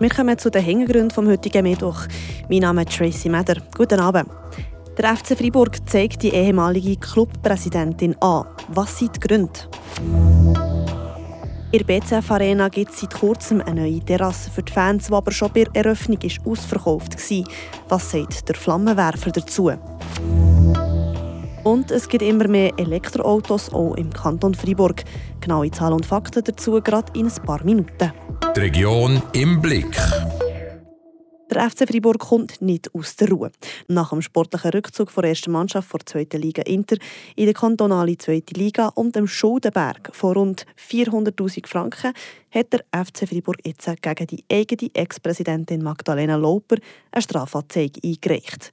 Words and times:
Wir 0.00 0.08
kommen 0.08 0.38
zu 0.38 0.50
den 0.50 0.64
Hintergründen 0.64 1.10
vom 1.10 1.28
heutigen 1.28 1.62
Mittwoch. 1.62 2.06
Mein 2.48 2.60
Name 2.60 2.84
ist 2.84 2.96
Tracy 2.96 3.28
Meder. 3.28 3.56
Guten 3.76 4.00
Abend. 4.00 4.30
Der 4.96 5.14
FC 5.14 5.36
Freiburg 5.36 5.76
zeigt 5.86 6.22
die 6.22 6.30
ehemalige 6.30 6.96
Clubpräsidentin 6.96 8.16
an. 8.22 8.46
Was 8.68 8.98
sind 8.98 9.16
die 9.16 9.20
Gründe? 9.20 9.52
In 11.70 11.78
der 11.78 11.84
BCF 11.84 12.30
Arena 12.30 12.68
gibt 12.70 12.92
es 12.92 13.00
seit 13.00 13.12
kurzem 13.12 13.60
eine 13.60 13.82
neue 13.82 14.00
Terrasse 14.00 14.50
für 14.50 14.62
die 14.62 14.72
Fans, 14.72 15.08
die 15.08 15.12
aber 15.12 15.32
schon 15.32 15.52
bei 15.52 15.64
der 15.64 15.84
Eröffnung 15.84 16.18
ist 16.22 16.40
ausverkauft 16.46 17.16
war. 17.16 17.44
Was 17.90 18.10
sagt 18.10 18.48
der 18.48 18.56
Flammenwerfer 18.56 19.30
dazu? 19.32 19.70
Und 21.62 21.90
es 21.90 22.08
gibt 22.08 22.22
immer 22.22 22.48
mehr 22.48 22.72
Elektroautos, 22.78 23.72
auch 23.72 23.94
im 23.94 24.10
Kanton 24.10 24.54
Freiburg. 24.54 25.04
Genaue 25.40 25.70
Zahlen 25.70 25.94
und 25.94 26.06
Fakten 26.06 26.42
dazu 26.42 26.80
gerade 26.80 27.12
in 27.18 27.26
ein 27.26 27.42
paar 27.44 27.62
Minuten. 27.64 28.12
Die 28.56 28.60
Region 28.60 29.22
im 29.34 29.60
Blick. 29.60 29.94
Der 31.50 31.68
FC 31.68 31.86
Freiburg 31.86 32.20
kommt 32.20 32.62
nicht 32.62 32.94
aus 32.94 33.16
der 33.16 33.28
Ruhe. 33.28 33.50
Nach 33.88 34.10
dem 34.10 34.22
sportlichen 34.22 34.70
Rückzug 34.70 35.12
der 35.12 35.24
ersten 35.24 35.50
Mannschaft 35.50 35.92
der 35.92 36.06
zweiten 36.06 36.40
Liga 36.40 36.62
Inter 36.62 36.96
in 37.34 37.46
der 37.46 37.54
kantonale 37.54 38.16
zweite 38.16 38.54
Liga 38.54 38.88
und 38.94 39.16
dem 39.16 39.26
Schuldenberg 39.26 40.10
von 40.14 40.34
rund 40.34 40.64
400.000 40.78 41.66
Franken 41.66 42.12
hat 42.52 42.72
der 42.72 42.84
FC 43.04 43.28
Freiburg 43.28 43.58
jetzt 43.66 43.90
gegen 44.00 44.26
die 44.28 44.44
eigene 44.50 44.90
Ex-Präsidentin 44.94 45.82
Magdalena 45.82 46.36
Lauper 46.36 46.76
eine 47.10 47.22
Strafanzeige 47.22 48.00
eingereicht. 48.04 48.72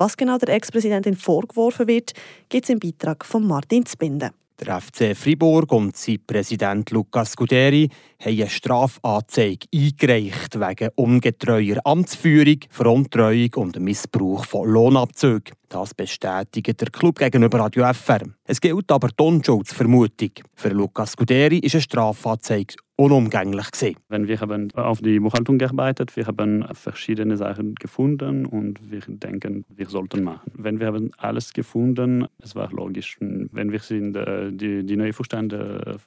Was 0.00 0.16
genau 0.16 0.38
der 0.38 0.50
Ex-Präsidentin 0.50 1.16
vorgeworfen 1.16 1.88
wird, 1.88 2.12
gibt 2.48 2.64
es 2.64 2.70
im 2.70 2.78
Beitrag 2.78 3.24
von 3.24 3.44
Martin 3.44 3.84
Zbinden. 3.84 4.30
Der 4.60 4.80
FC 4.80 5.16
Fribourg 5.16 5.72
und 5.72 5.96
sein 5.96 6.20
Präsident 6.24 6.92
Lukas 6.92 7.34
Guderi 7.34 7.88
haben 8.20 8.40
eine 8.40 8.48
Strafanzeige 8.48 9.66
eingereicht 9.72 10.58
wegen 10.58 10.90
ungetreuer 10.96 11.80
Amtsführung, 11.84 12.58
Veruntreuung 12.68 13.50
und 13.56 13.78
Missbrauch 13.80 14.44
von 14.44 14.68
Lohnabzügen. 14.68 15.54
Das 15.68 15.94
bestätigt 15.94 16.80
der 16.80 16.90
Club 16.90 17.18
gegenüber 17.18 17.60
Radio 17.60 17.92
FR. 17.92 18.22
Es 18.44 18.60
gilt 18.60 18.90
aber 18.90 19.08
die 19.08 19.22
Unschuldsvermutung. 19.22 20.30
Für 20.54 20.70
Lukas 20.70 21.16
Guderi 21.16 21.58
ist 21.58 21.74
eine 21.74 21.82
Strafanzeige 21.82 22.74
unumgänglich 22.96 23.70
gewesen. 23.70 23.96
Wenn 24.08 24.26
wir 24.26 24.40
haben 24.40 24.72
auf 24.72 25.00
die 25.00 25.20
Buchhaltung 25.20 25.58
gearbeitet, 25.58 26.16
wir 26.16 26.26
haben 26.26 26.66
verschiedene 26.72 27.36
Sachen 27.36 27.76
gefunden 27.76 28.46
und 28.46 28.90
wir 28.90 29.00
denken, 29.06 29.64
wir 29.68 29.88
sollten 29.88 30.24
machen. 30.24 30.50
Wenn 30.54 30.80
wir 30.80 30.88
haben 30.88 31.12
alles 31.18 31.52
gefunden, 31.52 32.26
es 32.42 32.56
war 32.56 32.72
logisch. 32.72 33.16
Wenn 33.20 33.70
wir 33.70 33.78
sind, 33.78 34.16
äh, 34.16 34.50
die, 34.50 34.84
die 34.84 34.96
neue 34.96 35.12
Vorstand, 35.12 35.54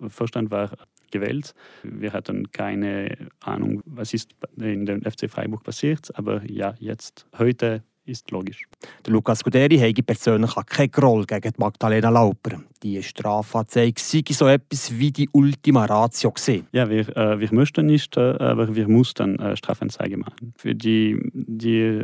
Vorstand 0.09 0.51
war 0.51 0.71
gewählt, 1.11 1.53
wir 1.83 2.13
hatten 2.13 2.51
keine 2.51 3.29
Ahnung, 3.39 3.81
was 3.85 4.13
ist 4.13 4.31
in 4.57 4.85
dem 4.85 5.01
FC 5.01 5.29
Freiburg 5.29 5.63
passiert, 5.63 6.09
aber 6.15 6.41
ja, 6.49 6.73
jetzt, 6.79 7.27
heute 7.37 7.83
ist 8.05 8.31
logisch. 8.31 8.67
Der 9.05 9.13
Lukas 9.13 9.43
Guderi 9.43 9.77
habe 9.77 10.03
persönlich 10.03 10.55
keine 10.65 10.89
Groll 10.89 11.25
gegen 11.25 11.53
Magdalena 11.57 12.09
Lauper. 12.09 12.61
Die 12.83 13.03
Strafanzeige 13.03 14.01
sei 14.01 14.23
so 14.31 14.47
etwas 14.47 14.97
wie 14.97 15.11
die 15.11 15.29
Ultima 15.31 15.85
Ratio 15.85 16.31
gesehen. 16.31 16.67
Ja, 16.71 16.89
wir, 16.89 17.15
äh, 17.15 17.39
wir 17.39 17.53
möchten 17.53 17.85
nicht, 17.85 18.17
äh, 18.17 18.21
aber 18.21 18.75
wir 18.75 18.87
mussten 18.87 19.37
äh, 19.37 19.55
Strafanzeige 19.55 20.17
machen. 20.17 20.53
Für 20.57 20.73
die, 20.73 21.17
die 21.33 22.01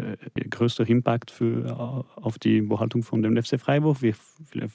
größte 0.50 0.84
Impact 0.84 1.32
für, 1.32 1.66
äh, 1.66 2.22
auf 2.22 2.38
die 2.38 2.62
Behaltung 2.62 3.02
von 3.02 3.24
dem 3.24 3.42
FC 3.42 3.60
Freiburg. 3.60 4.02
Wir, 4.02 4.14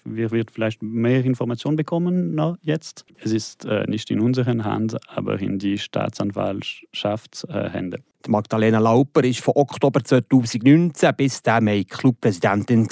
wir 0.04 0.30
werden 0.32 0.48
vielleicht 0.52 0.82
mehr 0.82 1.24
Informationen 1.24 1.76
bekommen 1.76 2.34
noch 2.34 2.56
jetzt. 2.62 3.04
Es 3.22 3.30
ist 3.32 3.64
äh, 3.64 3.84
nicht 3.86 4.10
in 4.10 4.20
unseren 4.20 4.64
Hand, 4.64 4.96
aber 5.08 5.40
in 5.40 5.58
die 5.58 5.78
Staatsanwaltschaft 5.78 7.46
äh, 7.48 7.70
Hände. 7.70 8.00
Magdalena 8.28 8.78
Lauper 8.78 9.22
war 9.22 9.32
von 9.34 9.54
Oktober 9.56 10.02
2019 10.02 11.14
bis 11.16 11.42
Mai 11.60 11.84
Clubpräsidentin. 11.88 12.88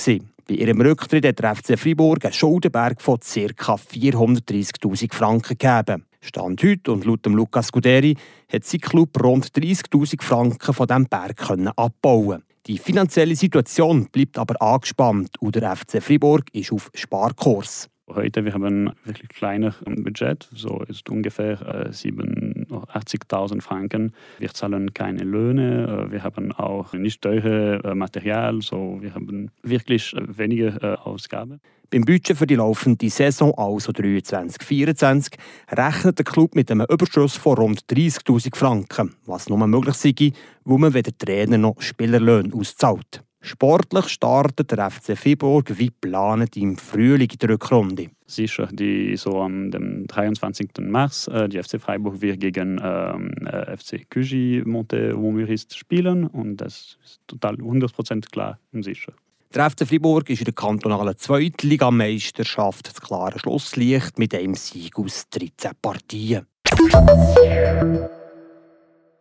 Bei 0.50 0.56
ihrem 0.56 0.80
Rücktritt 0.80 1.24
hat 1.24 1.38
der 1.38 1.54
FC 1.54 1.78
Freiburg 1.78 2.24
einen 2.24 2.34
Schuldenberg 2.34 3.00
von 3.00 3.20
ca. 3.20 3.74
430'000 3.76 5.14
Franken 5.14 5.56
gegeben. 5.56 6.06
Stand 6.20 6.64
heute 6.64 6.90
und 6.90 7.04
laut 7.04 7.24
Lukas 7.26 7.70
Guderi 7.70 8.16
hat 8.52 8.64
sein 8.64 8.80
Club 8.80 9.22
rund 9.22 9.46
30'000 9.46 10.20
Franken 10.20 10.74
von 10.74 10.88
diesem 10.88 11.06
Berg 11.06 11.48
abbauen 11.76 12.42
Die 12.66 12.78
finanzielle 12.78 13.36
Situation 13.36 14.08
bleibt 14.10 14.38
aber 14.38 14.60
angespannt 14.60 15.40
und 15.40 15.54
der 15.54 15.76
FC 15.76 16.02
Freiburg 16.02 16.46
ist 16.52 16.72
auf 16.72 16.90
Sparkurs. 16.94 17.88
Heute 18.14 18.44
wir 18.44 18.54
haben 18.54 18.64
ein 18.64 18.92
wirklich 19.04 19.28
kleines 19.28 19.76
Budget, 19.84 20.48
so 20.52 20.82
ist 20.88 21.08
ungefähr 21.08 21.60
äh, 21.86 21.90
80.000 21.90 23.60
Franken. 23.60 24.12
Wir 24.38 24.50
zahlen 24.50 24.92
keine 24.92 25.22
Löhne, 25.22 26.08
äh, 26.08 26.12
wir 26.12 26.24
haben 26.24 26.50
auch 26.52 26.92
nicht 26.92 27.22
teure 27.22 27.84
äh, 27.84 27.94
Material, 27.94 28.62
so 28.62 28.98
wir 29.00 29.14
haben 29.14 29.50
wirklich 29.62 30.12
äh, 30.14 30.22
wenige 30.26 30.78
äh, 30.82 30.96
Ausgaben. 30.96 31.60
Beim 31.90 32.04
Budget 32.04 32.36
für 32.36 32.46
die 32.46 32.56
laufende 32.56 33.08
Saison, 33.10 33.52
also 33.56 33.92
23-24, 33.92 35.34
rechnet 35.70 36.18
der 36.18 36.24
Club 36.24 36.54
mit 36.54 36.70
einem 36.70 36.86
Überschuss 36.88 37.36
von 37.36 37.58
rund 37.58 37.82
30.000 37.90 38.56
Franken, 38.56 39.14
was 39.26 39.48
nur 39.48 39.64
möglich 39.66 39.94
sei, 39.94 40.32
wo 40.64 40.78
man 40.78 40.94
weder 40.94 41.16
Trainer 41.16 41.58
noch 41.58 41.80
Spielerlöhne 41.80 42.54
auszahlt. 42.54 43.22
Sportlich 43.42 44.08
startet 44.08 44.70
der 44.70 44.90
FC 44.90 45.16
Freiburg 45.16 45.78
wie 45.78 45.86
geplant 45.86 46.56
im 46.58 46.76
Frühling 46.76 47.30
in 47.30 47.38
der 47.38 47.48
Rückrunde. 47.48 48.10
Sicher, 48.26 48.68
die 48.70 49.16
so 49.16 49.40
am 49.40 49.70
dem 49.70 50.06
23. 50.06 50.70
März 50.80 51.26
äh, 51.28 51.48
die 51.48 51.62
FC 51.62 51.80
Freiburg 51.80 52.20
wird 52.20 52.40
gegen 52.40 52.78
ähm, 52.82 53.32
äh, 53.46 53.76
FC 53.76 54.08
Cugy 54.10 54.62
Monte 54.66 55.16
Womurist 55.16 55.76
spielen 55.76 56.26
und 56.26 56.58
das 56.58 56.98
ist 57.02 57.20
total 57.26 57.54
100% 57.54 58.30
klar 58.30 58.58
und 58.72 58.82
sicher. 58.82 59.12
Der 59.54 59.68
FC 59.70 59.88
Freiburg 59.88 60.28
ist 60.30 60.40
in 60.40 60.44
der 60.44 60.54
kantonalen 60.54 61.16
Zweitligameisterschaft 61.16 62.88
das 62.88 63.00
klare 63.00 63.38
Schlusslicht 63.38 64.18
mit 64.18 64.34
einem 64.34 64.54
Sieg 64.54 64.98
aus 64.98 65.28
13 65.30 65.72
Partien. 65.80 66.46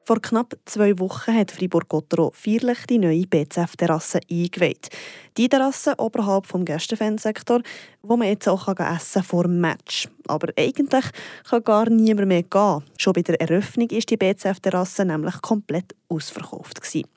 Vor 0.10 0.24
knapp 0.24 0.58
zwei 0.66 0.98
Wochen 0.98 1.36
hat 1.36 1.52
Fribourg-Gottero 1.52 2.32
feierlich 2.34 2.88
die 2.90 2.98
neue 2.98 3.28
BCF-Terrasse 3.28 4.20
eingeweiht. 4.28 4.90
Die 5.38 5.48
Terrasse 5.48 5.94
oberhalb 6.00 6.48
vom 6.48 6.66
Gästefansektor, 6.66 7.62
wo 8.02 8.18
man 8.18 8.28
jetzt 8.28 8.50
auch 8.50 8.68
essen 8.68 8.78
kann 8.80 9.24
vor 9.24 9.44
dem 9.44 9.62
Match. 9.62 10.08
Aber 10.28 10.52
eigentlich 10.58 11.06
kann 11.48 11.64
gar 11.64 11.92
niemand 11.92 12.28
mehr 12.28 12.42
gehen. 12.42 12.84
Schon 12.98 13.14
bei 13.14 13.22
der 13.22 13.40
Eröffnung 13.40 13.88
ist 13.92 14.10
die 14.10 14.18
BCF-Terrasse 14.18 15.06
nämlich 15.06 15.40
komplett 15.44 15.94
ausverkauft. 16.08 16.82
Gewesen. 16.82 17.08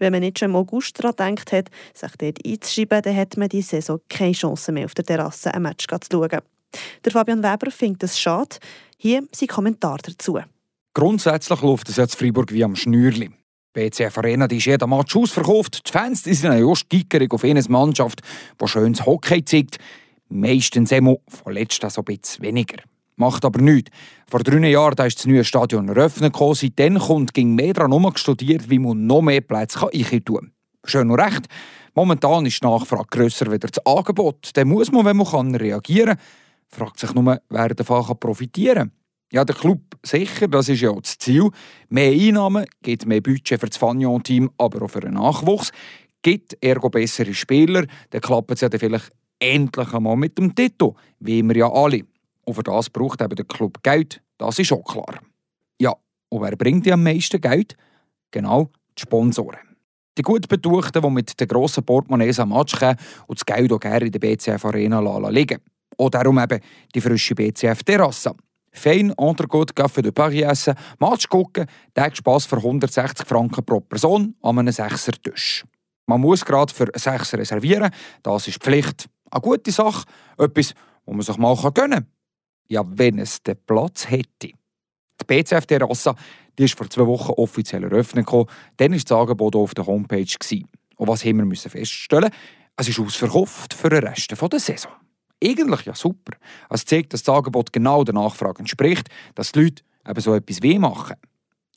Wenn 0.00 0.10
man 0.10 0.22
nicht 0.22 0.40
schon 0.40 0.50
im 0.50 0.56
August 0.56 0.98
daran 0.98 1.36
gedacht 1.36 1.52
hat, 1.52 1.70
sich 1.94 2.16
dort 2.18 2.44
einzuschreiben, 2.44 3.02
dann 3.02 3.16
hat 3.16 3.36
man 3.36 3.48
die 3.48 3.62
Saison 3.62 4.00
keine 4.08 4.32
Chance 4.32 4.72
mehr, 4.72 4.86
auf 4.86 4.94
der 4.94 5.04
Terrasse 5.04 5.54
ein 5.54 5.62
Match 5.62 5.86
zu 5.86 5.98
schauen. 6.10 6.40
Der 7.04 7.12
Fabian 7.12 7.44
Weber 7.44 7.70
findet 7.70 8.02
es 8.02 8.18
schade. 8.18 8.56
Hier 8.96 9.22
sein 9.30 9.46
Kommentar 9.46 9.98
dazu. 10.02 10.40
Grundsätzlich 10.92 11.62
läuft 11.62 11.88
es 11.88 11.96
jetzt 11.96 12.16
Freiburg 12.16 12.52
wie 12.52 12.64
am 12.64 12.74
Schnürli. 12.74 13.30
BCF 13.72 14.18
Arena 14.18 14.48
die 14.48 14.56
ist 14.56 14.66
jeder 14.66 14.88
Match 14.88 15.14
ausverkauft. 15.14 15.86
Die 15.86 15.92
Fans 15.92 16.24
die 16.24 16.34
sind 16.34 16.52
ja 16.52 16.74
steigerig 16.74 17.32
auf 17.32 17.44
eine 17.44 17.62
Mannschaft, 17.68 18.22
die 18.60 18.66
schönes 18.66 19.06
Hockey 19.06 19.44
zeigt. 19.44 19.78
Meistens 20.28 20.90
immer 20.90 21.16
von 21.28 21.52
letzter 21.52 21.90
so 21.90 22.00
ein 22.00 22.06
bisschen 22.06 22.44
weniger. 22.44 22.82
Macht 23.14 23.44
aber 23.44 23.60
nichts. 23.60 23.90
Vor 24.28 24.40
drei 24.40 24.68
Jahren 24.68 24.96
da 24.96 25.04
ist 25.04 25.18
das 25.18 25.26
neue 25.26 25.44
Stadion 25.44 25.88
eröffnet. 25.88 26.34
Seitdem 26.54 26.98
kommt 26.98 27.34
ging 27.34 27.54
mehr 27.54 27.74
daran 27.74 28.16
studiert, 28.16 28.68
wie 28.68 28.78
man 28.80 29.06
noch 29.06 29.22
mehr 29.22 29.42
Plätze 29.42 29.78
kann. 29.78 30.52
Schön 30.84 31.10
und 31.10 31.20
recht. 31.20 31.46
Momentan 31.94 32.46
ist 32.46 32.62
die 32.62 32.66
Nachfrage 32.66 33.08
grösser 33.10 33.50
als 33.50 33.60
das 33.60 33.86
Angebot. 33.86 34.50
Dann 34.54 34.68
muss 34.68 34.90
man, 34.90 35.04
wenn 35.04 35.16
man 35.16 35.54
reagieren 35.54 36.16
kann. 36.16 36.18
Fragt 36.68 36.98
sich 36.98 37.12
nur, 37.14 37.40
wer 37.48 37.68
davon 37.68 38.18
profitieren 38.18 38.90
kann. 38.90 38.99
Ja, 39.32 39.44
der 39.44 39.54
Club 39.54 39.80
sicher, 40.02 40.48
das 40.48 40.68
ist 40.68 40.80
ja 40.80 40.92
das 40.92 41.16
Ziel. 41.16 41.50
Mehr 41.88 42.10
Einnahmen 42.10 42.66
gibt 42.82 43.06
mehr 43.06 43.20
Budget 43.20 43.60
für 43.60 43.68
das 43.68 43.76
Fagnon-Team, 43.76 44.50
aber 44.58 44.84
auch 44.84 44.90
für 44.90 45.00
den 45.00 45.14
Nachwuchs. 45.14 45.70
Gibt 46.22 46.56
ergo 46.60 46.90
bessere 46.90 47.32
Spieler, 47.32 47.86
dann 48.10 48.20
klappt 48.20 48.50
es 48.50 48.60
ja 48.60 48.68
dann 48.68 48.80
vielleicht 48.80 49.10
endlich 49.38 49.94
einmal 49.94 50.16
mit 50.16 50.36
dem 50.36 50.54
Titel, 50.54 50.92
wie 51.20 51.42
wir 51.44 51.56
ja 51.56 51.72
alle. 51.72 52.02
Und 52.44 52.54
für 52.54 52.64
das 52.64 52.90
braucht 52.90 53.22
eben 53.22 53.36
der 53.36 53.44
Club 53.44 53.80
Geld, 53.84 54.20
das 54.36 54.58
ist 54.58 54.72
auch 54.72 54.84
klar. 54.84 55.20
Ja, 55.80 55.94
und 56.28 56.42
wer 56.42 56.56
bringt 56.56 56.86
ja 56.86 56.94
am 56.94 57.04
meisten 57.04 57.40
Geld? 57.40 57.76
Genau, 58.32 58.70
die 58.98 59.02
Sponsoren. 59.02 59.60
Die 60.18 60.22
gut 60.22 60.48
Betuchten, 60.48 61.02
die 61.02 61.10
mit 61.10 61.38
den 61.38 61.46
grossen 61.46 61.84
Portemonnaies 61.84 62.40
am 62.40 62.48
Match 62.48 62.76
kommen 62.76 62.96
und 63.28 63.38
das 63.38 63.46
Geld 63.46 63.72
auch 63.72 63.78
gerne 63.78 64.06
in 64.06 64.12
der 64.12 64.18
BCF 64.18 64.64
Arena 64.64 65.28
liegen. 65.28 65.60
Und 65.96 66.14
darum 66.14 66.38
eben 66.38 66.60
die 66.94 67.00
frische 67.00 67.36
BCF-Terrasse. 67.36 68.34
Fein 68.72 69.12
Entrecote 69.16 69.74
Café 69.74 70.02
de 70.02 70.12
Paris 70.12 70.42
essen, 70.42 70.74
Match 70.98 71.28
gucken, 71.28 71.66
Tag 71.94 72.16
Spass 72.16 72.46
für 72.46 72.56
160 72.56 73.26
Franken 73.26 73.64
pro 73.64 73.80
Person 73.80 74.34
an 74.42 74.58
einem 74.58 74.72
Sechser-Tisch. 74.72 75.64
Man 76.06 76.20
muss 76.20 76.44
gerade 76.44 76.72
für 76.72 76.88
Sechser 76.94 77.38
reservieren, 77.38 77.90
das 78.22 78.48
ist 78.48 78.62
Pflicht. 78.62 79.08
Eine 79.30 79.40
gute 79.40 79.70
Sache, 79.70 80.04
etwas, 80.38 80.74
wo 81.04 81.12
man 81.12 81.22
sich 81.22 81.36
mal 81.36 81.56
gönnen 81.56 81.90
kann. 81.90 82.06
Ja, 82.68 82.84
wenn 82.86 83.18
es 83.18 83.42
den 83.42 83.56
Platz 83.66 84.08
hätte. 84.08 84.52
Die 85.20 85.24
BCF 85.26 85.66
Terrasse 85.66 86.14
die 86.60 86.64
ist 86.64 86.76
vor 86.76 86.90
zwei 86.90 87.06
Wochen 87.06 87.32
offiziell 87.32 87.84
eröffnet. 87.84 88.26
Dann 88.76 88.92
war 88.92 88.98
das 88.98 89.12
Angebot 89.12 89.56
auf 89.56 89.72
der 89.72 89.86
Homepage. 89.86 90.26
Und 90.96 91.08
was 91.08 91.24
haben 91.24 91.50
wir 91.50 91.56
feststellen? 91.56 92.30
Es 92.76 92.88
ist 92.88 92.98
ausverkauft 92.98 93.72
für 93.72 93.88
den 93.88 94.06
Rest 94.06 94.30
der 94.30 94.60
Saison. 94.60 94.92
Eigentlich 95.42 95.84
ja 95.86 95.94
super. 95.94 96.36
Es 96.68 96.84
zeigt, 96.84 97.12
dass 97.12 97.22
das 97.22 97.34
Angebot 97.34 97.72
genau 97.72 98.04
der 98.04 98.14
Nachfrage 98.14 98.60
entspricht, 98.60 99.08
dass 99.34 99.52
die 99.52 99.62
Leute 99.62 99.82
eben 100.06 100.20
so 100.20 100.34
etwas 100.34 100.62
weh 100.62 100.78
machen. 100.78 101.16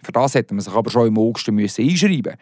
Für 0.03 0.11
das 0.11 0.35
hätte 0.35 0.53
man 0.53 0.61
sich 0.61 0.73
aber 0.73 0.89
schon 0.89 1.07
im 1.07 1.17
August 1.17 1.47
einschreiben 1.47 2.35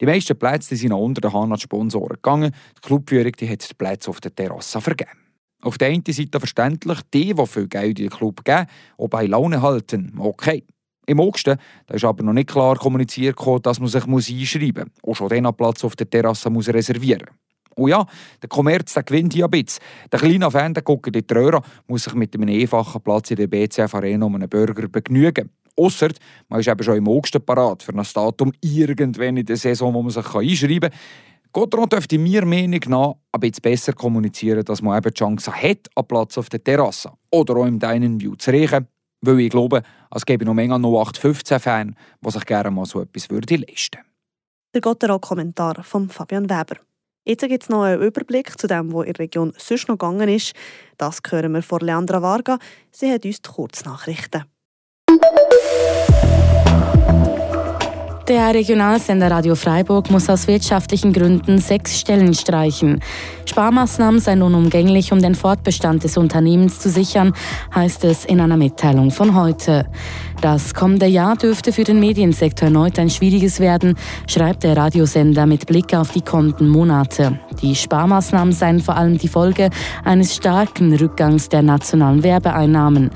Die 0.00 0.06
meisten 0.06 0.36
Plätze 0.36 0.74
sind 0.74 0.92
unter 0.92 1.20
den 1.20 1.50
die 1.50 1.60
Sponsoren 1.60 2.16
gegangen. 2.16 2.52
Die 2.76 2.80
Clubführung 2.80 3.32
die 3.32 3.48
hat 3.48 3.68
die 3.68 3.74
Plätze 3.74 4.10
auf 4.10 4.20
der 4.20 4.34
Terrasse 4.34 4.80
vergeben. 4.80 5.10
Auf 5.62 5.78
der 5.78 5.88
einen 5.88 6.04
Seite 6.06 6.38
verständlich, 6.40 6.98
die, 7.14 7.32
die 7.32 7.46
viel 7.46 7.68
Geld 7.68 7.98
in 7.98 8.08
den 8.08 8.10
Club 8.10 8.44
geben, 8.44 8.66
auch 8.98 9.08
bei 9.08 9.26
Laune 9.26 9.62
halten, 9.62 10.14
okay. 10.18 10.64
Im 11.06 11.20
August 11.20 11.46
da 11.46 11.56
ist 11.92 12.04
aber 12.04 12.22
noch 12.24 12.32
nicht 12.32 12.48
klar 12.48 12.76
kommuniziert, 12.76 13.38
dass 13.62 13.78
man 13.78 13.88
sich 13.88 14.06
einschreiben 14.06 14.90
muss. 15.02 15.10
Auch 15.10 15.14
schon 15.16 15.28
den 15.28 15.54
Platz 15.54 15.84
auf 15.84 15.96
der 15.96 16.08
Terrasse 16.08 16.50
muss 16.50 16.68
reservieren 16.68 17.28
Und 17.76 17.90
ja, 17.90 18.06
der 18.42 18.48
Kommerz 18.48 18.94
der 18.94 19.02
gewinnt 19.02 19.32
hier 19.32 19.44
ein 19.44 19.50
bisschen. 19.50 19.82
Der 20.10 20.18
kleine 20.18 20.50
Fan, 20.50 20.74
der 20.74 20.82
guckt 20.82 21.14
in 21.14 21.24
die 21.26 21.34
Röhre, 21.34 21.60
muss 21.86 22.04
sich 22.04 22.14
mit 22.14 22.34
einem 22.34 22.48
einfachen 22.48 23.00
Platz 23.00 23.30
in 23.30 23.36
der 23.36 23.46
BCF 23.46 23.94
Arena 23.94 24.26
um 24.26 24.34
einen 24.34 24.48
Burger 24.48 24.88
begnügen. 24.88 25.50
Ausser 25.76 26.10
man 26.48 26.60
ist 26.60 26.68
eben 26.68 26.82
schon 26.84 26.96
im 26.96 27.08
August 27.08 27.44
parat 27.44 27.82
für 27.82 27.92
ein 27.92 28.06
Datum 28.14 28.52
irgendwann 28.60 29.36
in 29.36 29.46
der 29.46 29.56
Saison, 29.56 29.92
wo 29.92 30.02
man 30.02 30.10
sich 30.10 30.34
einschreiben 30.34 30.90
kann. 30.90 30.98
Gotron 31.54 31.88
dürfte 31.88 32.18
mir 32.18 32.44
Meinung 32.44 32.80
nach 32.88 33.14
ein 33.30 33.40
bisschen 33.40 33.62
besser 33.62 33.92
kommunizieren, 33.92 34.64
dass 34.64 34.82
man 34.82 34.98
eben 34.98 35.14
die 35.14 35.18
Chance 35.18 35.52
hat, 35.52 35.88
einen 35.94 36.08
Platz 36.08 36.36
auf 36.36 36.48
der 36.48 36.62
Terrasse 36.62 37.12
oder 37.30 37.56
auch 37.56 37.66
im 37.66 37.78
Dining 37.78 38.20
View 38.20 38.34
zu 38.34 38.50
riechen. 38.50 38.88
Weil 39.20 39.40
ich 39.40 39.50
glaube, 39.50 39.82
es 40.10 40.26
gäbe 40.26 40.44
noch 40.44 40.54
Menge 40.54 40.74
0815-Fans, 40.74 41.94
die 42.20 42.30
sich 42.30 42.44
gerne 42.44 42.70
mal 42.70 42.86
so 42.86 43.00
etwas 43.00 43.30
würde 43.30 43.56
leisten. 43.56 44.00
Der 44.74 44.80
Gotteron-Kommentar 44.80 45.84
von 45.84 46.08
Fabian 46.08 46.50
Weber. 46.50 46.76
Jetzt 47.26 47.48
gibt 47.48 47.62
es 47.62 47.68
noch 47.70 47.84
einen 47.84 48.02
Überblick 48.02 48.58
zu 48.60 48.66
dem, 48.66 48.92
was 48.92 49.06
in 49.06 49.14
der 49.14 49.20
Region 49.20 49.52
sonst 49.56 49.88
noch 49.88 49.96
gegangen 49.96 50.28
ist. 50.28 50.52
Das 50.98 51.20
hören 51.26 51.52
wir 51.52 51.62
von 51.62 51.80
Leandra 51.80 52.20
Varga. 52.20 52.58
Sie 52.90 53.10
hat 53.10 53.24
uns 53.24 53.40
die 53.40 53.50
Kurznachrichten. 53.50 54.44
Der 58.28 58.54
Regionalsender 58.54 59.30
Radio 59.30 59.54
Freiburg 59.54 60.10
muss 60.10 60.28
aus 60.28 60.46
wirtschaftlichen 60.48 61.12
Gründen 61.14 61.58
sechs 61.58 61.98
Stellen 61.98 62.34
streichen. 62.34 63.02
Sparmaßnahmen 63.46 64.20
seien 64.20 64.42
unumgänglich, 64.42 65.12
um 65.12 65.20
den 65.20 65.34
Fortbestand 65.34 66.04
des 66.04 66.16
Unternehmens 66.16 66.78
zu 66.78 66.88
sichern, 66.90 67.34
heißt 67.74 68.04
es 68.04 68.24
in 68.24 68.40
einer 68.40 68.56
Mitteilung 68.56 69.10
von 69.10 69.34
heute. 69.34 69.86
Das 70.44 70.74
kommende 70.74 71.06
Jahr 71.06 71.36
dürfte 71.36 71.72
für 71.72 71.84
den 71.84 72.00
Mediensektor 72.00 72.66
erneut 72.66 72.98
ein 72.98 73.08
schwieriges 73.08 73.60
werden, 73.60 73.94
schreibt 74.26 74.62
der 74.62 74.76
Radiosender 74.76 75.46
mit 75.46 75.64
Blick 75.64 75.94
auf 75.94 76.10
die 76.10 76.20
kommenden 76.20 76.68
Monate. 76.68 77.38
Die 77.62 77.74
Sparmaßnahmen 77.74 78.52
seien 78.52 78.80
vor 78.80 78.94
allem 78.94 79.16
die 79.16 79.28
Folge 79.28 79.70
eines 80.04 80.36
starken 80.36 80.94
Rückgangs 80.94 81.48
der 81.48 81.62
nationalen 81.62 82.22
Werbeeinnahmen. 82.22 83.10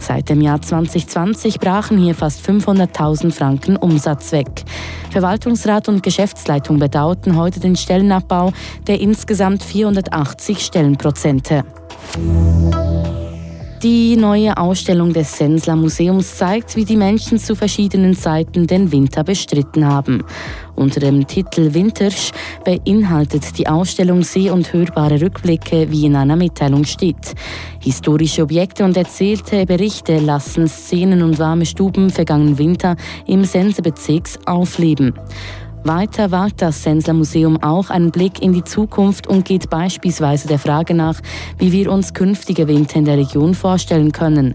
Seit 0.00 0.28
dem 0.28 0.40
Jahr 0.40 0.60
2020 0.60 1.60
brachen 1.60 1.98
hier 1.98 2.16
fast 2.16 2.44
500.000 2.44 3.30
Franken 3.30 3.76
Umsatz 3.76 4.32
weg. 4.32 4.64
Verwaltungsrat 5.10 5.88
und 5.88 6.02
Geschäftsleitung 6.02 6.80
bedauerten 6.80 7.36
heute 7.36 7.60
den 7.60 7.76
Stellenabbau 7.76 8.52
der 8.88 9.00
insgesamt 9.00 9.62
480 9.62 10.58
Stellenprozente. 10.58 11.62
Die 13.82 14.16
neue 14.16 14.56
Ausstellung 14.56 15.12
des 15.12 15.36
Sensler 15.36 15.74
Museums 15.74 16.36
zeigt, 16.36 16.76
wie 16.76 16.84
die 16.84 16.96
Menschen 16.96 17.36
zu 17.38 17.56
verschiedenen 17.56 18.14
Zeiten 18.14 18.68
den 18.68 18.92
Winter 18.92 19.24
bestritten 19.24 19.84
haben. 19.84 20.22
Unter 20.76 21.00
dem 21.00 21.26
Titel 21.26 21.74
Wintersch 21.74 22.30
beinhaltet 22.64 23.58
die 23.58 23.66
Ausstellung 23.66 24.22
seh- 24.22 24.50
und 24.50 24.72
hörbare 24.72 25.20
Rückblicke, 25.20 25.90
wie 25.90 26.06
in 26.06 26.14
einer 26.14 26.36
Mitteilung 26.36 26.84
steht. 26.84 27.34
Historische 27.80 28.42
Objekte 28.42 28.84
und 28.84 28.96
erzählte 28.96 29.66
Berichte 29.66 30.20
lassen 30.20 30.68
Szenen 30.68 31.20
und 31.20 31.40
warme 31.40 31.66
Stuben 31.66 32.10
vergangenen 32.10 32.58
Winter 32.58 32.94
im 33.26 33.42
Sensebezirks 33.42 34.38
aufleben. 34.46 35.12
Weiter 35.84 36.30
wagt 36.30 36.62
das 36.62 36.82
Sensler 36.82 37.14
Museum 37.14 37.62
auch 37.62 37.90
einen 37.90 38.12
Blick 38.12 38.40
in 38.40 38.52
die 38.52 38.62
Zukunft 38.62 39.26
und 39.26 39.44
geht 39.44 39.68
beispielsweise 39.68 40.46
der 40.46 40.58
Frage 40.58 40.94
nach, 40.94 41.20
wie 41.58 41.72
wir 41.72 41.90
uns 41.90 42.14
künftige 42.14 42.68
Winter 42.68 42.96
in 42.96 43.04
der 43.04 43.18
Region 43.18 43.54
vorstellen 43.54 44.12
können. 44.12 44.54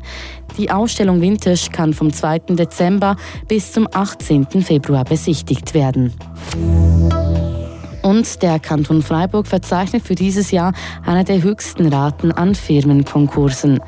Die 0.58 0.72
Ausstellung 0.72 1.20
Wintersch 1.20 1.70
kann 1.72 1.94
vom 1.94 2.14
2. 2.14 2.40
Dezember 2.56 3.18
bis 3.48 3.74
zum 3.74 3.88
18. 3.92 4.48
Februar 4.62 5.04
besichtigt 5.04 5.74
werden. 5.74 6.14
Und 8.07 8.42
der 8.42 8.57
Kanton 8.57 9.01
Freiburg 9.01 9.48
verzeichnet 9.48 10.01
für 10.01 10.15
dieses 10.15 10.51
Jahr 10.51 10.71
eine 11.06 11.25
der 11.25 11.44
höchsten 11.44 11.88
Raten 11.88 12.31
an 12.31 12.56
Firmenkonkursen. 12.56 13.81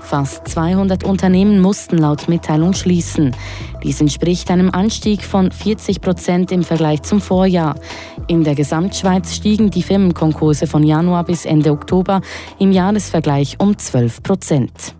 Fast 0.00 0.48
200 0.48 1.04
Unternehmen 1.04 1.60
mussten 1.60 1.98
laut 1.98 2.26
Mitteilung 2.26 2.72
schließen. 2.72 3.36
Dies 3.82 4.00
entspricht 4.00 4.50
einem 4.50 4.70
Anstieg 4.70 5.22
von 5.22 5.52
40 5.52 6.00
Prozent 6.00 6.52
im 6.52 6.62
Vergleich 6.62 7.02
zum 7.02 7.20
Vorjahr. 7.20 7.74
In 8.28 8.44
der 8.44 8.54
Gesamtschweiz 8.54 9.34
stiegen 9.34 9.70
die 9.70 9.82
Firmenkonkurse 9.82 10.66
von 10.66 10.82
Januar 10.82 11.24
bis 11.24 11.44
Ende 11.44 11.70
Oktober 11.70 12.22
im 12.58 12.72
Jahresvergleich 12.72 13.60
um 13.60 13.76
12 13.76 14.22
Prozent. 14.22 14.94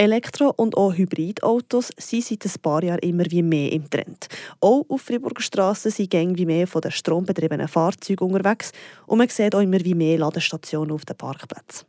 Elektro- 0.00 0.54
und 0.56 0.78
auch 0.78 0.94
Hybridautos 0.94 1.90
sind 1.98 2.24
seit 2.24 2.46
ein 2.46 2.62
paar 2.62 2.82
Jahren 2.82 3.00
immer 3.00 3.24
wie 3.28 3.42
mehr 3.42 3.70
im 3.70 3.90
Trend. 3.90 4.28
Auch 4.58 4.86
auf 4.88 5.02
Friburger 5.02 5.42
Strassen 5.42 5.90
sind 5.90 6.08
gängig 6.08 6.38
wie 6.38 6.46
mehr 6.46 6.66
von 6.66 6.80
den 6.80 6.90
strombetriebenen 6.90 7.68
Fahrzeugen 7.68 8.24
unterwegs 8.24 8.72
und 9.06 9.18
man 9.18 9.28
sieht 9.28 9.54
auch 9.54 9.60
immer 9.60 9.84
wie 9.84 9.94
mehr 9.94 10.16
Ladestationen 10.16 10.92
auf 10.92 11.04
den 11.04 11.18
Parkplätzen. 11.18 11.86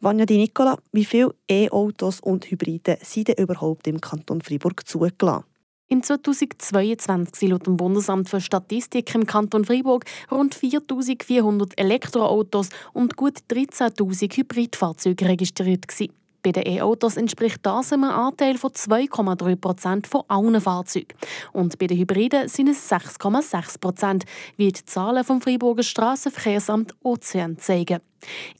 Vanja 0.00 0.24
Di 0.24 0.38
Nicola, 0.38 0.78
wie 0.92 1.04
viele 1.04 1.34
E-Autos 1.50 2.20
und 2.20 2.50
Hybride 2.50 2.96
sind 3.02 3.28
denn 3.28 3.36
überhaupt 3.36 3.86
im 3.86 4.00
Kanton 4.00 4.40
Freiburg 4.40 4.88
zugelassen? 4.88 5.44
In 5.88 6.02
2022 6.02 7.36
sind 7.36 7.50
laut 7.50 7.66
dem 7.66 7.76
Bundesamt 7.76 8.30
für 8.30 8.40
Statistik 8.40 9.14
im 9.14 9.26
Kanton 9.26 9.66
Freiburg 9.66 10.06
rund 10.30 10.56
4.400 10.56 11.76
Elektroautos 11.76 12.70
und 12.94 13.16
gut 13.16 13.40
13.000 13.50 14.34
Hybridfahrzeuge 14.34 15.28
registriert. 15.28 15.86
Gewesen. 15.86 16.19
Bei 16.42 16.52
den 16.52 16.66
E-Autos 16.66 17.16
entspricht 17.16 17.60
das 17.62 17.92
einem 17.92 18.04
Anteil 18.04 18.56
von 18.56 18.70
2,3 18.70 19.56
Prozent 19.56 20.06
von 20.06 20.22
allen 20.28 20.60
Fahrzeugen. 20.60 21.14
Und 21.52 21.78
bei 21.78 21.86
den 21.86 21.98
Hybriden 21.98 22.48
sind 22.48 22.68
es 22.68 22.90
6,6 22.90 23.78
Prozent, 23.78 24.24
wie 24.56 24.72
die 24.72 24.84
Zahlen 24.84 25.24
vom 25.24 25.42
Freiburger 25.42 25.82
Strassenverkehrsamt 25.82 26.94
Ozean 27.02 27.58
zeigen. 27.58 28.00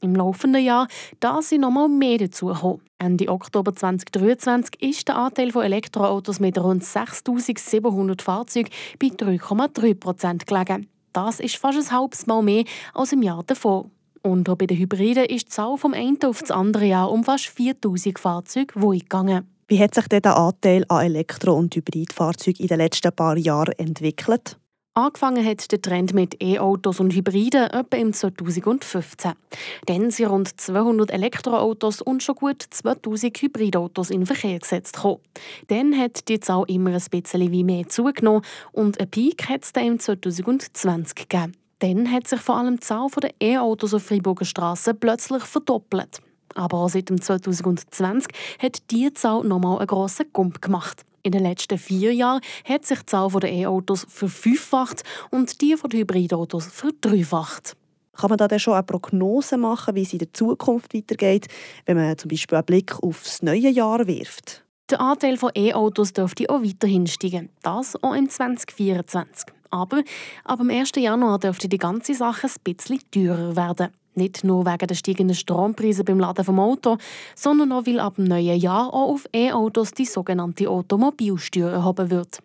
Im 0.01 0.15
laufenden 0.15 0.63
Jahr 0.63 0.87
da 1.19 1.41
sind 1.41 1.61
noch 1.61 1.71
mal 1.71 1.87
mehr 1.87 2.17
dazugekommen. 2.17 2.81
Ende 2.99 3.29
Oktober 3.29 3.75
2023 3.75 4.81
ist 4.81 5.07
der 5.07 5.15
Anteil 5.15 5.51
von 5.51 5.63
Elektroautos 5.63 6.39
mit 6.39 6.57
rund 6.59 6.83
6.700 6.83 8.21
Fahrzeugen 8.21 8.69
bei 8.99 9.07
3,3 9.07 9.95
Prozent 9.95 10.47
gelegen. 10.47 10.87
Das 11.13 11.39
ist 11.39 11.57
fast 11.57 11.77
ein 11.77 11.99
halbes 11.99 12.27
Mal 12.27 12.41
mehr 12.41 12.63
als 12.93 13.11
im 13.11 13.21
Jahr 13.21 13.43
davor. 13.45 13.89
Und 14.23 14.49
auch 14.49 14.55
bei 14.55 14.67
den 14.67 14.77
Hybriden 14.77 15.25
ist 15.25 15.47
die 15.47 15.51
Zahl 15.51 15.77
vom 15.77 15.93
einen 15.93 16.19
auf 16.25 16.41
das 16.41 16.51
andere 16.51 16.85
Jahr 16.85 17.11
um 17.11 17.23
fast 17.23 17.47
4000 17.47 18.19
Fahrzeuge 18.19 18.73
gegangen. 18.73 19.47
Wie 19.67 19.79
hat 19.79 19.95
sich 19.95 20.07
der 20.07 20.37
Anteil 20.37 20.85
an 20.89 21.05
Elektro- 21.05 21.55
und 21.55 21.75
Hybridfahrzeugen 21.75 22.61
in 22.61 22.67
den 22.67 22.77
letzten 22.77 23.11
paar 23.13 23.37
Jahren 23.37 23.73
entwickelt? 23.77 24.57
Angefangen 24.93 25.45
hat 25.45 25.71
der 25.71 25.81
Trend 25.81 26.13
mit 26.13 26.43
E-Autos 26.43 26.99
und 26.99 27.13
Hybriden 27.13 27.69
etwa 27.69 27.95
im 27.95 28.11
2015. 28.11 29.31
Dann 29.85 30.11
sind 30.11 30.27
rund 30.27 30.59
200 30.59 31.11
Elektroautos 31.11 32.01
und 32.01 32.21
schon 32.21 32.35
gut 32.35 32.61
2000 32.69 33.37
Hybridautos 33.37 34.09
in 34.09 34.25
Verkehr 34.25 34.59
gesetzt. 34.59 34.97
Gekommen. 34.97 35.21
Dann 35.67 35.97
hat 35.97 36.27
die 36.27 36.41
Zahl 36.41 36.65
immer 36.67 36.89
ein 36.89 37.01
bisschen 37.09 37.51
wie 37.53 37.63
mehr 37.63 37.87
zugenommen 37.87 38.41
und 38.73 38.99
einen 38.99 39.09
Peak 39.09 39.47
hat 39.47 39.63
es 39.63 39.71
dann 39.71 39.85
im 39.85 39.99
2020 39.99 41.15
gegeben. 41.15 41.53
Dann 41.81 42.11
hat 42.11 42.27
sich 42.27 42.39
vor 42.39 42.57
allem 42.57 42.75
die 42.75 42.81
Zahl 42.81 43.07
der 43.23 43.33
E-Autos 43.41 43.95
auf 43.95 44.03
Freiburger 44.03 44.45
Straßen 44.45 44.99
plötzlich 44.99 45.41
verdoppelt. 45.43 46.19
Aber 46.53 46.77
auch 46.77 46.89
seit 46.89 47.09
2020 47.09 48.31
hat 48.61 48.91
diese 48.91 49.13
Zahl 49.15 49.43
nochmal 49.43 49.79
einen 49.79 49.87
grossen 49.87 50.27
Gump 50.31 50.61
gemacht. 50.61 51.01
In 51.23 51.31
den 51.31 51.41
letzten 51.41 51.79
vier 51.79 52.13
Jahren 52.13 52.41
hat 52.65 52.85
sich 52.85 52.99
die 52.99 53.05
Zahl 53.07 53.29
der 53.29 53.51
E-Autos 53.51 54.05
verfünffacht 54.07 55.01
und 55.31 55.59
die 55.59 55.75
der 55.75 55.99
Hybridautos 55.99 56.67
verdreifacht. 56.67 57.75
Kann 58.13 58.29
man 58.29 58.37
da 58.37 58.59
schon 58.59 58.75
eine 58.75 58.83
Prognose 58.83 59.57
machen, 59.57 59.95
wie 59.95 60.03
es 60.03 60.13
in 60.13 60.19
der 60.19 60.31
Zukunft 60.33 60.93
weitergeht, 60.93 61.47
wenn 61.87 61.97
man 61.97 62.15
zum 62.15 62.29
Beispiel 62.29 62.57
einen 62.57 62.65
Blick 62.65 63.01
auf 63.01 63.23
das 63.23 63.41
neue 63.41 63.69
Jahr 63.69 64.05
wirft? 64.05 64.63
Der 64.91 65.01
Anteil 65.01 65.37
von 65.37 65.49
E-Autos 65.55 66.13
dürfte 66.13 66.47
auch 66.47 66.61
weiterhin 66.61 67.07
steigen, 67.07 67.49
das 67.63 67.95
auch 68.03 68.13
im 68.13 68.29
2024. 68.29 69.60
Aber 69.71 70.03
ab 70.43 70.59
dem 70.59 70.69
1. 70.69 70.91
Januar 70.97 71.39
dürfte 71.39 71.67
die 71.67 71.77
ganze 71.77 72.13
Sache 72.13 72.47
ein 72.47 72.53
bisschen 72.63 72.99
teurer 73.11 73.55
werden. 73.55 73.87
Nicht 74.13 74.43
nur 74.43 74.65
wegen 74.65 74.87
der 74.87 74.95
steigenden 74.95 75.35
Strompreise 75.35 76.03
beim 76.03 76.19
Laden 76.19 76.43
vom 76.43 76.59
Auto, 76.59 76.97
sondern 77.33 77.71
auch, 77.71 77.85
weil 77.85 78.01
ab 78.01 78.15
dem 78.15 78.25
neuen 78.25 78.59
Jahr 78.59 78.93
auch 78.93 79.13
auf 79.13 79.25
E-Autos 79.33 79.91
die 79.91 80.05
sogenannte 80.05 80.69
Automobilsteuer 80.69 81.71
erhoben 81.71 82.11
wird. 82.11 82.39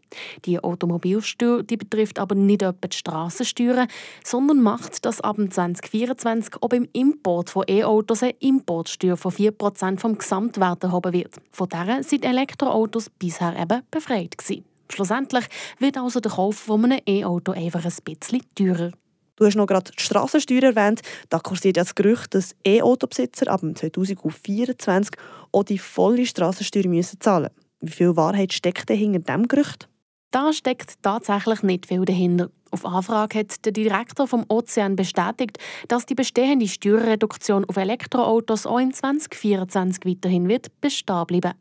Die 0.44 0.62
Automobilsteuer 0.62 1.64
die 1.64 1.76
betrifft 1.76 2.20
aber 2.20 2.36
nicht 2.36 2.62
etwa 2.62 2.86
die 2.86 2.96
Strassensteuern, 2.96 3.88
sondern 4.24 4.62
macht, 4.62 5.04
dass 5.04 5.20
ab 5.20 5.36
2024 5.36 6.62
auch 6.62 6.68
beim 6.68 6.86
Import 6.92 7.50
von 7.50 7.64
E-Autos 7.68 8.22
eine 8.22 8.36
Importsteuer 8.38 9.16
von 9.16 9.32
4% 9.32 9.98
vom 9.98 10.16
Gesamtwert 10.16 10.84
erhoben 10.84 11.12
wird. 11.12 11.34
Von 11.50 11.68
der 11.68 12.04
sind 12.04 12.24
Elektroautos 12.24 13.10
bisher 13.10 13.60
eben 13.60 13.82
befreit 13.90 14.38
gewesen. 14.38 14.75
Schlussendlich 14.92 15.46
wird 15.78 15.96
also 15.98 16.20
der 16.20 16.32
Kauf 16.32 16.56
von 16.56 16.84
einem 16.84 17.00
E-Auto 17.06 17.52
einfach 17.52 17.84
ein 17.84 17.92
bisschen 18.04 18.42
teurer. 18.54 18.92
Du 19.36 19.44
hast 19.44 19.56
noch 19.56 19.66
gerade 19.66 19.90
die 19.92 20.02
Strassensteuer 20.02 20.62
erwähnt. 20.62 21.02
Da 21.28 21.38
kursiert 21.38 21.76
ja 21.76 21.82
das 21.82 21.94
Gerücht, 21.94 22.34
dass 22.34 22.56
E-Autobesitzer 22.64 23.50
ab 23.50 23.60
2024 23.60 25.14
auch 25.52 25.62
die 25.64 25.78
volle 25.78 26.24
Strassensteuer 26.24 26.88
müssen 26.88 27.20
zahlen 27.20 27.50
müssen. 27.52 27.66
Wie 27.80 27.92
viel 27.92 28.16
Wahrheit 28.16 28.54
steckt 28.54 28.88
denn 28.88 28.98
hinter 28.98 29.18
diesem 29.20 29.48
Gerücht? 29.48 29.88
Da 30.30 30.52
steckt 30.52 31.02
tatsächlich 31.02 31.62
nicht 31.62 31.86
viel 31.86 32.04
dahinter. 32.04 32.50
Auf 32.70 32.84
Anfrage 32.84 33.38
hat 33.38 33.64
der 33.64 33.72
Direktor 33.72 34.26
vom 34.26 34.44
Ozean 34.48 34.96
bestätigt, 34.96 35.58
dass 35.88 36.04
die 36.04 36.14
bestehende 36.14 36.66
Steuerreduktion 36.66 37.64
auf 37.64 37.76
Elektroautos 37.76 38.66
auch 38.66 38.78
in 38.78 38.92
2024 38.92 40.04
weiterhin 40.04 40.48
wird 40.48 40.68
bestehen 40.80 41.26
bleiben. 41.26 41.54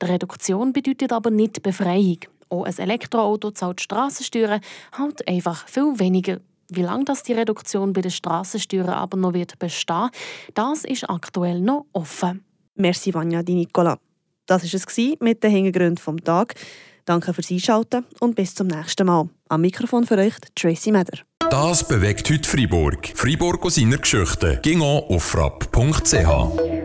Die 0.00 0.06
Reduktion 0.06 0.72
bedeutet 0.72 1.12
aber 1.12 1.30
nicht 1.30 1.62
Befreiung. 1.62 2.18
Auch 2.54 2.64
ein 2.64 2.78
Elektroauto 2.78 3.50
zahlt 3.50 3.80
Strassensteuern 3.80 4.60
halt 4.96 5.26
einfach 5.26 5.66
viel 5.66 5.98
weniger. 5.98 6.38
Wie 6.70 6.82
lange 6.82 7.04
das 7.04 7.22
die 7.22 7.32
Reduktion 7.32 7.92
bei 7.92 8.00
den 8.00 8.10
Strassensteuern 8.10 8.88
aber 8.90 9.16
noch 9.16 9.34
wird 9.34 9.58
bestehen, 9.58 10.10
das 10.54 10.84
ist 10.84 11.08
aktuell 11.08 11.60
noch 11.60 11.86
offen. 11.92 12.44
Merci 12.76 13.12
Vanja 13.12 13.42
Di 13.42 13.54
Nicola. 13.54 13.98
Das 14.46 14.62
war 14.62 14.80
es 14.80 15.18
mit 15.20 15.42
den 15.42 15.50
Hintergründen 15.50 15.98
vom 15.98 16.22
Tag. 16.22 16.54
Danke 17.04 17.34
fürs 17.34 17.50
Einschalten 17.50 18.04
und 18.20 18.34
bis 18.34 18.54
zum 18.54 18.68
nächsten 18.68 19.06
Mal. 19.06 19.28
Am 19.48 19.60
Mikrofon 19.60 20.06
für 20.06 20.16
euch 20.16 20.34
Tracy 20.54 20.90
Meder. 20.90 21.18
Das 21.50 21.86
bewegt 21.86 22.30
heute 22.30 22.48
Freiburg. 22.48 23.12
Freiburg 23.14 23.64
aus 23.64 23.74
seiner 23.74 23.98
Geschichte. 23.98 24.58
Ging 24.62 24.80
auf 24.80 25.22
frapp.ch. 25.22 26.83